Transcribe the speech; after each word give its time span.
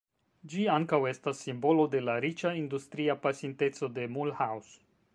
Ĝi 0.53 0.63
ankaŭ 0.75 0.99
estas 1.09 1.43
simbolo 1.45 1.87
de 1.97 2.03
la 2.07 2.17
riĉa 2.27 2.55
industria 2.63 3.19
pasinteco 3.27 3.95
de 4.01 4.11
Mulhouse. 4.17 4.79